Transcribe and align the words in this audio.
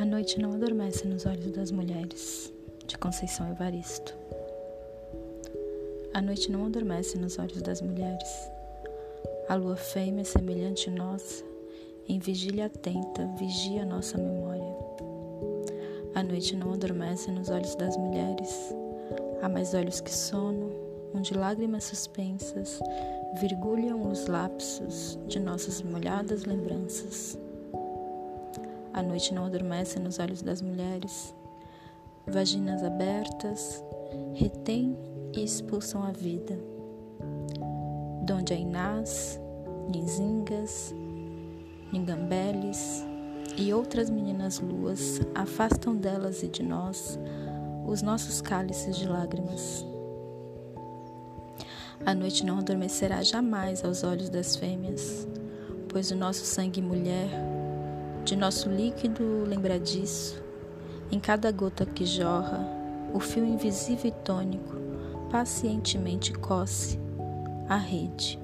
A 0.00 0.04
noite 0.06 0.40
não 0.40 0.54
adormece 0.54 1.06
nos 1.06 1.26
olhos 1.26 1.52
das 1.52 1.70
mulheres, 1.70 2.50
de 2.86 2.96
Conceição 2.96 3.50
Evaristo. 3.50 4.16
A 6.14 6.22
noite 6.22 6.50
não 6.50 6.64
adormece 6.64 7.18
nos 7.18 7.38
olhos 7.38 7.60
das 7.60 7.82
mulheres. 7.82 8.50
A 9.46 9.56
lua 9.56 9.76
fêmea, 9.76 10.24
semelhante 10.24 10.88
nossa, 10.88 11.44
em 12.08 12.18
vigília 12.18 12.64
atenta, 12.64 13.26
vigia 13.38 13.84
nossa 13.84 14.16
memória. 14.16 14.74
A 16.14 16.22
noite 16.22 16.56
não 16.56 16.72
adormece 16.72 17.30
nos 17.30 17.50
olhos 17.50 17.74
das 17.74 17.94
mulheres. 17.98 18.74
Há 19.42 19.50
mais 19.50 19.74
olhos 19.74 20.00
que 20.00 20.10
sono, 20.10 20.72
onde 21.14 21.34
lágrimas 21.34 21.84
suspensas 21.84 22.80
virgulham 23.38 24.10
os 24.10 24.26
lapsos 24.28 25.18
de 25.26 25.38
nossas 25.38 25.82
molhadas 25.82 26.46
lembranças. 26.46 27.38
A 28.92 29.02
noite 29.02 29.32
não 29.32 29.46
adormece 29.46 29.98
nos 30.00 30.18
olhos 30.18 30.42
das 30.42 30.60
mulheres. 30.60 31.34
Vaginas 32.26 32.82
abertas 32.82 33.82
retêm 34.34 34.96
e 35.32 35.44
expulsam 35.44 36.02
a 36.02 36.10
vida. 36.10 36.58
Donde 38.24 38.52
Ainás, 38.52 39.40
Ninzingas, 39.88 40.92
Ningambeles 41.92 43.04
e 43.56 43.72
outras 43.72 44.10
meninas 44.10 44.58
luas 44.60 45.20
afastam 45.34 45.96
delas 45.96 46.42
e 46.42 46.48
de 46.48 46.62
nós 46.62 47.18
os 47.86 48.02
nossos 48.02 48.40
cálices 48.40 48.96
de 48.96 49.08
lágrimas. 49.08 49.84
A 52.06 52.14
noite 52.14 52.44
não 52.44 52.58
adormecerá 52.58 53.22
jamais 53.22 53.84
aos 53.84 54.02
olhos 54.02 54.28
das 54.28 54.56
fêmeas, 54.56 55.28
pois 55.88 56.10
o 56.10 56.16
nosso 56.16 56.44
sangue 56.44 56.80
mulher 56.80 57.28
de 58.24 58.36
nosso 58.36 58.68
líquido 58.68 59.44
lembradiço, 59.46 60.42
em 61.10 61.18
cada 61.18 61.50
gota 61.50 61.84
que 61.84 62.04
jorra, 62.04 62.60
o 63.12 63.20
fio 63.20 63.44
invisível 63.44 64.08
e 64.10 64.24
tônico 64.24 64.76
pacientemente 65.30 66.32
coce 66.32 66.98
a 67.68 67.76
rede. 67.76 68.38